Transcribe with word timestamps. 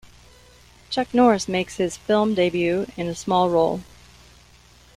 Chuck 0.89 1.13
Norris 1.13 1.47
makes 1.47 1.75
his 1.75 1.95
film 1.95 2.33
debut 2.33 2.87
in 2.97 3.05
a 3.07 3.13
small 3.13 3.51
role. 3.51 3.81